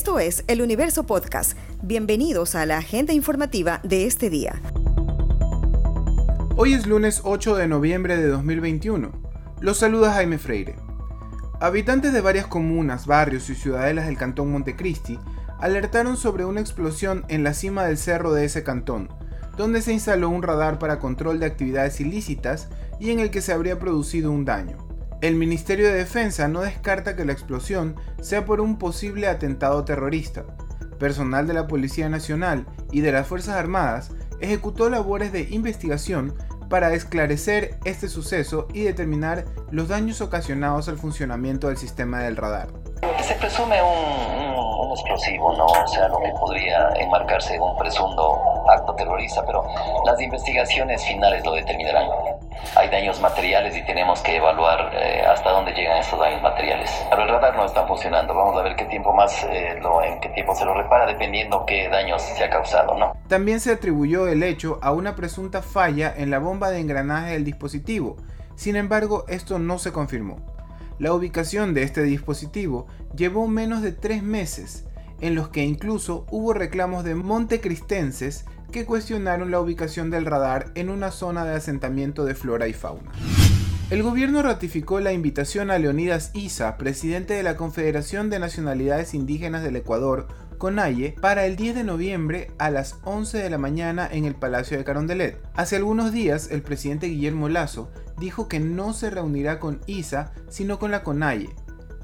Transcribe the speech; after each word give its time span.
Esto 0.00 0.18
es 0.18 0.44
El 0.46 0.62
Universo 0.62 1.04
Podcast. 1.04 1.58
Bienvenidos 1.82 2.54
a 2.54 2.64
la 2.64 2.78
agenda 2.78 3.12
informativa 3.12 3.80
de 3.82 4.06
este 4.06 4.30
día. 4.30 4.62
Hoy 6.56 6.72
es 6.72 6.86
lunes 6.86 7.20
8 7.22 7.54
de 7.56 7.68
noviembre 7.68 8.16
de 8.16 8.26
2021. 8.28 9.12
Los 9.60 9.76
saluda 9.76 10.14
Jaime 10.14 10.38
Freire. 10.38 10.76
Habitantes 11.60 12.14
de 12.14 12.22
varias 12.22 12.46
comunas, 12.46 13.04
barrios 13.04 13.50
y 13.50 13.54
ciudadelas 13.54 14.06
del 14.06 14.16
cantón 14.16 14.50
Montecristi 14.50 15.18
alertaron 15.58 16.16
sobre 16.16 16.46
una 16.46 16.62
explosión 16.62 17.26
en 17.28 17.44
la 17.44 17.52
cima 17.52 17.84
del 17.84 17.98
cerro 17.98 18.32
de 18.32 18.46
ese 18.46 18.64
cantón, 18.64 19.10
donde 19.58 19.82
se 19.82 19.92
instaló 19.92 20.30
un 20.30 20.42
radar 20.42 20.78
para 20.78 20.98
control 20.98 21.40
de 21.40 21.44
actividades 21.44 22.00
ilícitas 22.00 22.70
y 23.00 23.10
en 23.10 23.20
el 23.20 23.30
que 23.30 23.42
se 23.42 23.52
habría 23.52 23.78
producido 23.78 24.32
un 24.32 24.46
daño. 24.46 24.89
El 25.20 25.34
Ministerio 25.34 25.88
de 25.88 25.98
Defensa 25.98 26.48
no 26.48 26.62
descarta 26.62 27.14
que 27.14 27.26
la 27.26 27.32
explosión 27.32 27.94
sea 28.22 28.46
por 28.46 28.58
un 28.62 28.78
posible 28.78 29.28
atentado 29.28 29.84
terrorista. 29.84 30.44
Personal 30.98 31.46
de 31.46 31.52
la 31.52 31.66
Policía 31.66 32.08
Nacional 32.08 32.66
y 32.90 33.02
de 33.02 33.12
las 33.12 33.26
Fuerzas 33.26 33.56
Armadas 33.56 34.12
ejecutó 34.40 34.88
labores 34.88 35.30
de 35.30 35.46
investigación 35.50 36.34
para 36.70 36.94
esclarecer 36.94 37.78
este 37.84 38.08
suceso 38.08 38.66
y 38.72 38.84
determinar 38.84 39.44
los 39.70 39.88
daños 39.88 40.22
ocasionados 40.22 40.88
al 40.88 40.96
funcionamiento 40.96 41.68
del 41.68 41.76
sistema 41.76 42.20
del 42.20 42.38
radar. 42.38 42.68
Se 43.22 43.34
presume 43.34 43.76
un, 43.82 44.92
explosivo, 44.92 45.52
¿no? 45.54 45.66
O 45.66 45.88
sea, 45.88 46.08
lo 46.08 46.18
que 46.18 46.30
podría 46.30 46.88
enmarcarse 46.96 47.56
en 47.56 47.62
un 47.62 47.76
presunto 47.76 48.40
acto 48.70 48.94
terrorista, 48.94 49.44
pero 49.44 49.64
las 50.04 50.20
investigaciones 50.20 51.04
finales 51.04 51.44
lo 51.44 51.52
determinarán 51.52 52.08
hay 52.76 52.88
daños 52.88 53.20
materiales 53.20 53.76
y 53.76 53.84
tenemos 53.84 54.20
que 54.20 54.36
evaluar 54.36 54.90
eh, 54.94 55.22
hasta 55.26 55.50
dónde 55.50 55.72
llegan 55.72 55.98
estos 55.98 56.18
daños 56.18 56.42
materiales. 56.42 56.90
Pero 57.10 57.22
el 57.22 57.28
radar 57.28 57.56
no 57.56 57.64
está 57.64 57.86
funcionando. 57.86 58.34
Vamos 58.34 58.58
a 58.58 58.62
ver 58.62 58.76
qué 58.76 58.84
tiempo 58.84 59.12
más, 59.12 59.44
eh, 59.44 59.78
lo, 59.80 60.02
en 60.02 60.20
qué 60.20 60.28
tiempo 60.30 60.54
se 60.54 60.64
lo 60.64 60.74
repara, 60.74 61.06
dependiendo 61.06 61.64
qué 61.66 61.88
daños 61.88 62.22
se 62.22 62.44
ha 62.44 62.50
causado, 62.50 62.96
¿no? 62.98 63.16
También 63.28 63.60
se 63.60 63.72
atribuyó 63.72 64.28
el 64.28 64.42
hecho 64.42 64.78
a 64.82 64.92
una 64.92 65.16
presunta 65.16 65.62
falla 65.62 66.12
en 66.16 66.30
la 66.30 66.38
bomba 66.38 66.70
de 66.70 66.80
engranaje 66.80 67.32
del 67.32 67.44
dispositivo. 67.44 68.16
Sin 68.56 68.76
embargo, 68.76 69.24
esto 69.28 69.58
no 69.58 69.78
se 69.78 69.92
confirmó. 69.92 70.36
La 70.98 71.14
ubicación 71.14 71.72
de 71.72 71.82
este 71.82 72.02
dispositivo 72.02 72.86
llevó 73.16 73.48
menos 73.48 73.80
de 73.80 73.92
tres 73.92 74.22
meses, 74.22 74.84
en 75.20 75.34
los 75.34 75.48
que 75.48 75.62
incluso 75.62 76.26
hubo 76.30 76.52
reclamos 76.52 77.04
de 77.04 77.14
montecristenses 77.14 78.44
que 78.70 78.84
cuestionaron 78.84 79.50
la 79.50 79.60
ubicación 79.60 80.10
del 80.10 80.26
radar 80.26 80.70
en 80.74 80.90
una 80.90 81.10
zona 81.10 81.44
de 81.44 81.54
asentamiento 81.54 82.24
de 82.24 82.34
flora 82.34 82.68
y 82.68 82.72
fauna. 82.72 83.10
El 83.90 84.04
gobierno 84.04 84.40
ratificó 84.42 85.00
la 85.00 85.12
invitación 85.12 85.70
a 85.70 85.78
Leonidas 85.78 86.30
Isa, 86.32 86.76
presidente 86.76 87.34
de 87.34 87.42
la 87.42 87.56
Confederación 87.56 88.30
de 88.30 88.38
Nacionalidades 88.38 89.14
Indígenas 89.14 89.64
del 89.64 89.74
Ecuador, 89.74 90.28
CONAIE, 90.58 91.16
para 91.20 91.46
el 91.46 91.56
10 91.56 91.74
de 91.74 91.84
noviembre 91.84 92.52
a 92.58 92.70
las 92.70 92.98
11 93.02 93.38
de 93.38 93.50
la 93.50 93.58
mañana 93.58 94.08
en 94.10 94.26
el 94.26 94.36
Palacio 94.36 94.78
de 94.78 94.84
Carondelet. 94.84 95.40
Hace 95.54 95.76
algunos 95.76 96.12
días, 96.12 96.50
el 96.52 96.62
presidente 96.62 97.08
Guillermo 97.08 97.48
Lazo 97.48 97.90
dijo 98.18 98.46
que 98.46 98.60
no 98.60 98.92
se 98.92 99.10
reunirá 99.10 99.58
con 99.58 99.80
ISA, 99.86 100.32
sino 100.48 100.78
con 100.78 100.92
la 100.92 101.02
CONAIE. 101.02 101.50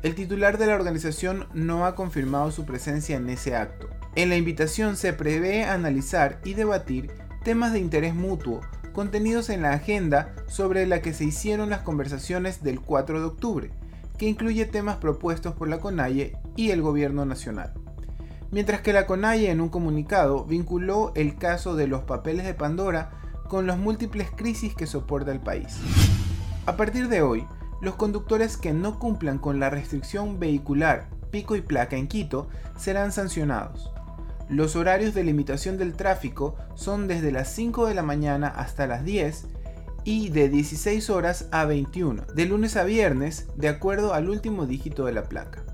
El 0.03 0.15
titular 0.15 0.59
de 0.59 0.67
la 0.67 0.75
organización 0.75 1.47
no 1.55 1.87
ha 1.87 1.95
confirmado 1.95 2.51
su 2.51 2.65
presencia 2.65 3.17
en 3.17 3.29
ese 3.29 3.55
acto. 3.55 3.89
En 4.17 4.31
la 4.31 4.37
invitación 4.37 4.97
se 4.97 5.13
prevé 5.13 5.65
analizar 5.65 6.41
y 6.43 6.55
debatir 6.55 7.11
temas 7.45 7.75
de 7.75 7.81
interés 7.81 8.15
mutuo 8.15 8.63
contenidos 8.95 9.51
en 9.51 9.61
la 9.61 9.73
agenda 9.73 10.35
sobre 10.49 10.87
la 10.87 11.03
que 11.03 11.13
se 11.13 11.25
hicieron 11.25 11.69
las 11.69 11.83
conversaciones 11.83 12.63
del 12.63 12.81
4 12.81 13.21
de 13.21 13.27
octubre, 13.27 13.71
que 14.17 14.27
incluye 14.27 14.65
temas 14.65 14.97
propuestos 14.97 15.53
por 15.53 15.69
la 15.69 15.81
CONAIE 15.81 16.35
y 16.57 16.71
el 16.71 16.81
gobierno 16.81 17.27
nacional. 17.27 17.75
Mientras 18.51 18.81
que 18.81 18.95
la 18.95 19.05
CONAIE 19.05 19.51
en 19.51 19.61
un 19.61 19.69
comunicado 19.69 20.47
vinculó 20.47 21.13
el 21.15 21.37
caso 21.37 21.77
de 21.77 21.87
los 21.87 22.05
papeles 22.05 22.47
de 22.47 22.55
Pandora 22.55 23.11
con 23.51 23.67
las 23.67 23.77
múltiples 23.77 24.31
crisis 24.35 24.75
que 24.75 24.87
soporta 24.87 25.31
el 25.31 25.41
país. 25.41 25.77
A 26.65 26.79
partir 26.79 27.09
de 27.09 27.21
hoy, 27.21 27.47
los 27.83 27.97
conductores 27.97 28.57
que 28.57 28.73
no 28.73 28.99
cumplan 28.99 29.37
con 29.39 29.61
la 29.61 29.69
restricción 29.69 30.41
vehicular 30.41 31.11
pico 31.31 31.55
y 31.55 31.61
placa 31.61 31.97
en 31.97 32.09
Quito 32.09 32.49
serán 32.79 33.13
sancionados. 33.13 33.91
Los 34.49 34.77
horarios 34.77 35.13
de 35.13 35.25
limitación 35.25 35.77
del 35.77 35.95
tráfico 35.95 36.55
son 36.77 37.09
desde 37.09 37.33
las 37.33 37.53
5 37.53 37.87
de 37.87 37.95
la 37.95 38.03
mañana 38.03 38.47
hasta 38.47 38.87
las 38.87 39.05
10 39.05 39.47
y 40.05 40.29
de 40.29 40.49
16 40.49 41.11
horas 41.11 41.49
a 41.51 41.65
21, 41.65 42.27
de 42.33 42.47
lunes 42.47 42.77
a 42.77 42.85
viernes, 42.85 43.49
de 43.57 43.69
acuerdo 43.69 44.15
al 44.15 44.31
último 44.31 44.67
dígito 44.67 45.05
de 45.07 45.13
la 45.13 45.25
placa. 45.25 45.65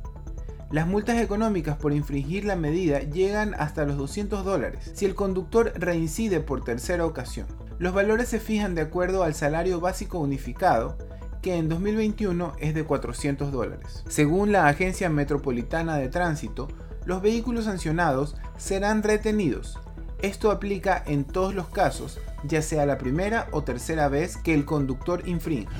Las 0.70 0.86
multas 0.86 1.18
económicas 1.18 1.76
por 1.76 1.92
infringir 1.92 2.46
la 2.46 2.56
medida 2.56 3.00
llegan 3.00 3.54
hasta 3.58 3.84
los 3.84 3.98
200 3.98 4.42
dólares 4.42 4.90
si 4.94 5.04
el 5.04 5.14
conductor 5.14 5.74
reincide 5.76 6.40
por 6.40 6.64
tercera 6.64 7.04
ocasión. 7.04 7.46
Los 7.78 7.92
valores 7.92 8.28
se 8.28 8.40
fijan 8.40 8.74
de 8.74 8.80
acuerdo 8.80 9.22
al 9.22 9.34
salario 9.34 9.80
básico 9.80 10.18
unificado, 10.18 10.96
que 11.42 11.56
en 11.56 11.68
2021 11.68 12.54
es 12.58 12.74
de 12.74 12.84
400 12.84 13.52
dólares. 13.52 14.02
Según 14.08 14.50
la 14.50 14.66
Agencia 14.66 15.10
Metropolitana 15.10 15.98
de 15.98 16.08
Tránsito, 16.08 16.68
los 17.04 17.20
vehículos 17.20 17.64
sancionados 17.64 18.36
serán 18.62 19.02
retenidos. 19.02 19.76
Esto 20.20 20.52
aplica 20.52 21.02
en 21.04 21.24
todos 21.24 21.52
los 21.52 21.68
casos, 21.68 22.20
ya 22.44 22.62
sea 22.62 22.86
la 22.86 22.96
primera 22.96 23.48
o 23.50 23.64
tercera 23.64 24.06
vez 24.06 24.36
que 24.36 24.54
el 24.54 24.64
conductor 24.64 25.26
infrinja. 25.26 25.72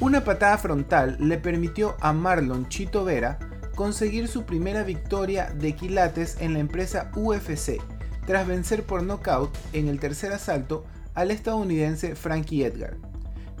Una 0.00 0.22
patada 0.22 0.58
frontal 0.58 1.16
le 1.18 1.38
permitió 1.38 1.96
a 2.00 2.12
Marlon 2.12 2.68
Chito 2.68 3.04
Vera 3.04 3.38
conseguir 3.74 4.28
su 4.28 4.44
primera 4.44 4.82
victoria 4.82 5.50
de 5.54 5.74
quilates 5.74 6.36
en 6.40 6.52
la 6.52 6.58
empresa 6.58 7.10
UFC, 7.16 7.80
tras 8.26 8.46
vencer 8.46 8.82
por 8.82 9.02
nocaut 9.02 9.50
en 9.72 9.88
el 9.88 9.98
tercer 9.98 10.32
asalto 10.32 10.84
al 11.14 11.30
estadounidense 11.30 12.14
Frankie 12.16 12.64
Edgar. 12.64 12.98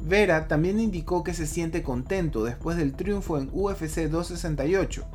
Vera 0.02 0.48
también 0.48 0.80
indicó 0.80 1.24
que 1.24 1.32
se 1.32 1.46
siente 1.46 1.82
contento 1.82 2.44
después 2.44 2.76
del 2.76 2.92
triunfo 2.92 3.38
en 3.38 3.48
UFC 3.52 4.00
268, 4.10 5.06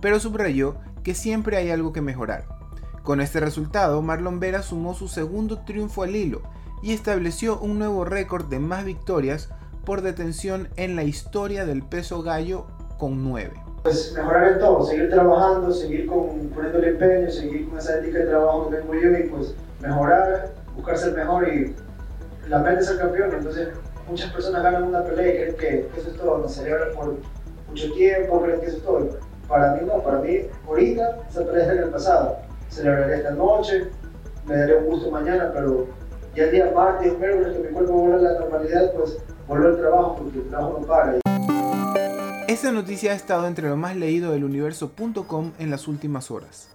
pero 0.00 0.20
subrayó 0.20 0.76
que 1.02 1.14
siempre 1.14 1.56
hay 1.56 1.70
algo 1.70 1.92
que 1.92 2.00
mejorar. 2.00 2.61
Con 3.02 3.20
este 3.20 3.40
resultado, 3.40 4.00
Marlon 4.00 4.38
Vera 4.38 4.62
sumó 4.62 4.94
su 4.94 5.08
segundo 5.08 5.64
triunfo 5.64 6.04
al 6.04 6.14
hilo 6.14 6.42
y 6.82 6.92
estableció 6.92 7.58
un 7.58 7.78
nuevo 7.78 8.04
récord 8.04 8.46
de 8.46 8.60
más 8.60 8.84
victorias 8.84 9.48
por 9.84 10.02
detención 10.02 10.68
en 10.76 10.94
la 10.94 11.02
historia 11.02 11.66
del 11.66 11.82
peso 11.82 12.22
gallo 12.22 12.66
con 12.98 13.24
9. 13.24 13.52
Pues 13.82 14.12
mejorar 14.16 14.52
en 14.52 14.58
todo, 14.60 14.86
seguir 14.86 15.10
trabajando, 15.10 15.72
seguir 15.72 16.06
con, 16.06 16.48
poniendo 16.54 16.78
el 16.78 16.84
empeño, 16.84 17.28
seguir 17.28 17.68
con 17.68 17.78
esa 17.78 17.98
ética 17.98 18.18
de 18.18 18.26
trabajo 18.26 18.70
que 18.70 18.76
tengo 18.76 18.94
yo 18.94 19.18
y 19.18 19.22
pues 19.24 19.54
mejorar, 19.80 20.52
buscar 20.76 20.96
ser 20.96 21.14
mejor 21.14 21.48
y 21.48 21.74
la 22.48 22.60
mente 22.60 22.82
es 22.82 22.86
ser 22.86 22.98
campeón. 22.98 23.30
Entonces 23.36 23.68
muchas 24.08 24.32
personas 24.32 24.62
ganan 24.62 24.84
una 24.84 25.02
pelea 25.02 25.50
y 25.50 25.54
creen 25.54 25.56
que 25.56 26.00
eso 26.00 26.08
es 26.08 26.16
todo, 26.16 26.38
nos 26.38 26.54
celebran 26.54 26.94
por 26.94 27.16
mucho 27.68 27.92
tiempo, 27.94 28.42
creen 28.42 28.60
que 28.60 28.66
eso 28.66 28.76
es 28.76 28.82
todo 28.84 29.32
para 29.52 29.74
mí 29.74 29.86
no, 29.86 30.02
para 30.02 30.18
mí 30.18 30.46
ahorita 30.66 31.18
esa 31.28 31.44
pelea 31.44 31.62
está 31.62 31.72
en 31.74 31.78
el 31.80 31.90
pasado. 31.90 32.38
Celebraré 32.72 33.16
esta 33.16 33.32
noche, 33.32 33.90
me 34.46 34.56
daré 34.56 34.78
un 34.78 34.86
gusto 34.86 35.10
mañana, 35.10 35.50
pero 35.52 35.88
ya 36.34 36.44
el 36.44 36.52
día 36.52 36.72
martes 36.74 37.12
o 37.12 37.18
miércoles 37.18 37.54
que 37.54 37.68
mi 37.68 37.74
cuerpo 37.74 37.92
vuelva 37.92 38.16
a 38.16 38.32
la 38.32 38.40
normalidad, 38.40 38.92
pues 38.94 39.18
vuelvo 39.46 39.68
al 39.68 39.76
trabajo 39.76 40.16
porque 40.16 40.38
el 40.38 40.48
trabajo 40.48 40.78
no 40.80 40.86
para. 40.86 41.18
Esta 42.48 42.72
noticia 42.72 43.12
ha 43.12 43.14
estado 43.14 43.46
entre 43.46 43.68
lo 43.68 43.76
más 43.76 43.94
leído 43.94 44.32
del 44.32 44.44
universo.com 44.44 45.52
en 45.58 45.70
las 45.70 45.86
últimas 45.86 46.30
horas. 46.30 46.70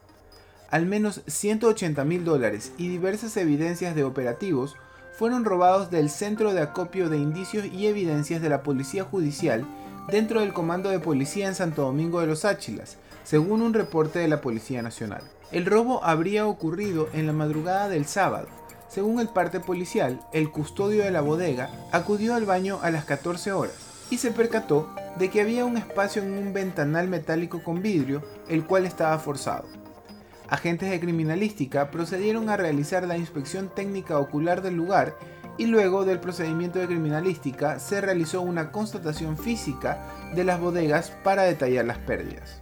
Al 0.69 0.85
menos 0.85 1.23
180 1.25 2.03
mil 2.03 2.23
dólares 2.23 2.73
y 2.77 2.89
diversas 2.89 3.35
evidencias 3.35 3.95
de 3.95 4.03
operativos 4.03 4.75
fueron 5.17 5.45
robados 5.45 5.89
del 5.89 6.11
Centro 6.11 6.53
de 6.53 6.61
Acopio 6.61 7.09
de 7.09 7.17
Indicios 7.17 7.65
y 7.65 7.87
Evidencias 7.87 8.39
de 8.39 8.49
la 8.49 8.61
Policía 8.61 9.03
Judicial 9.03 9.65
dentro 10.11 10.41
del 10.41 10.53
Comando 10.53 10.91
de 10.91 10.99
Policía 10.99 11.47
en 11.47 11.55
Santo 11.55 11.81
Domingo 11.81 12.21
de 12.21 12.27
los 12.27 12.45
Áchilas, 12.45 12.97
según 13.27 13.61
un 13.61 13.73
reporte 13.73 14.19
de 14.19 14.29
la 14.29 14.39
Policía 14.39 14.81
Nacional. 14.81 15.21
El 15.51 15.65
robo 15.65 16.01
habría 16.01 16.47
ocurrido 16.47 17.09
en 17.11 17.27
la 17.27 17.33
madrugada 17.33 17.89
del 17.89 18.05
sábado. 18.05 18.47
Según 18.87 19.19
el 19.19 19.27
parte 19.27 19.59
policial, 19.59 20.21
el 20.31 20.49
custodio 20.49 21.03
de 21.03 21.11
la 21.11 21.19
bodega 21.19 21.69
acudió 21.91 22.35
al 22.35 22.45
baño 22.45 22.79
a 22.81 22.89
las 22.89 23.03
14 23.03 23.51
horas 23.51 23.75
y 24.09 24.19
se 24.19 24.31
percató 24.31 24.89
de 25.19 25.29
que 25.29 25.41
había 25.41 25.65
un 25.65 25.75
espacio 25.75 26.23
en 26.23 26.37
un 26.37 26.53
ventanal 26.53 27.09
metálico 27.09 27.61
con 27.65 27.81
vidrio, 27.81 28.23
el 28.47 28.63
cual 28.63 28.85
estaba 28.85 29.19
forzado. 29.19 29.67
Agentes 30.47 30.89
de 30.89 31.01
criminalística 31.01 31.91
procedieron 31.91 32.47
a 32.47 32.55
realizar 32.55 33.05
la 33.05 33.17
inspección 33.17 33.69
técnica 33.75 34.19
ocular 34.19 34.61
del 34.61 34.75
lugar 34.75 35.17
y 35.57 35.65
luego 35.65 36.05
del 36.05 36.21
procedimiento 36.21 36.79
de 36.79 36.87
criminalística 36.87 37.79
se 37.79 37.99
realizó 37.99 38.39
una 38.39 38.71
constatación 38.71 39.37
física 39.37 39.99
de 40.33 40.45
las 40.45 40.61
bodegas 40.61 41.11
para 41.25 41.43
detallar 41.43 41.83
las 41.83 41.97
pérdidas. 41.97 42.61